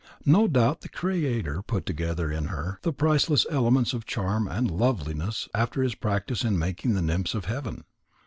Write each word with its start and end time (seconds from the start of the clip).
No 0.25 0.47
doubt 0.47 0.81
the 0.81 0.89
Creator 0.89 1.61
put 1.61 1.85
together 1.85 2.31
in 2.31 2.45
her 2.45 2.79
the 2.81 2.91
priceless 2.91 3.45
elements 3.51 3.93
of 3.93 4.07
charm 4.07 4.47
and 4.47 4.71
loveliness 4.71 5.47
after 5.53 5.83
his 5.83 5.93
practice 5.93 6.43
in 6.43 6.57
making 6.57 6.95
the 6.95 7.03
nymphs 7.03 7.35
of 7.35 7.45
heaven. 7.45 7.83